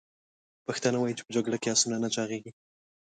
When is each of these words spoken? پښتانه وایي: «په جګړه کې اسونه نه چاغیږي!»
پښتانه 0.65 0.97
وایي: 0.99 1.15
«په 1.27 1.31
جګړه 1.35 1.57
کې 1.61 1.69
اسونه 1.75 1.97
نه 2.03 2.09
چاغیږي!» 2.15 2.51